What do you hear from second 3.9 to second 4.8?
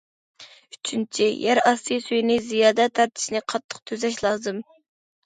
تۈزەش لازىم.